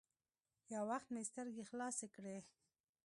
[0.73, 2.37] يو وخت مې سترګې خلاصې کړې.